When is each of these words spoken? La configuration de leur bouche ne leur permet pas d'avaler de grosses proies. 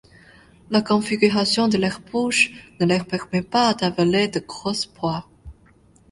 La 0.71 0.81
configuration 0.81 1.67
de 1.67 1.77
leur 1.77 1.99
bouche 2.11 2.49
ne 2.79 2.87
leur 2.87 3.05
permet 3.05 3.43
pas 3.43 3.75
d'avaler 3.75 4.27
de 4.29 4.39
grosses 4.39 4.87
proies. 4.87 5.27